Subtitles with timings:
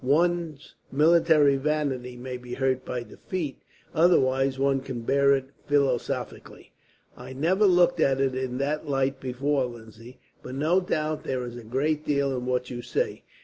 [0.03, 3.61] One's military vanity may be hurt by defeat;
[3.93, 6.71] otherwise, one can bear it philosophically."
[7.15, 11.55] "I never looked at it in that light before, Lindsay, but no doubt there is
[11.55, 13.21] a great deal in what you say.